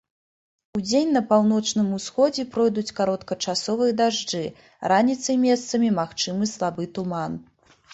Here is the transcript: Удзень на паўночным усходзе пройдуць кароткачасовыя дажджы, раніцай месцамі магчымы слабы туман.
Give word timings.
Удзень 0.77 1.11
на 1.17 1.21
паўночным 1.31 1.91
усходзе 1.99 2.47
пройдуць 2.57 2.95
кароткачасовыя 3.03 3.91
дажджы, 4.03 4.43
раніцай 4.97 5.35
месцамі 5.49 5.97
магчымы 6.05 6.55
слабы 6.59 6.95
туман. 6.99 7.43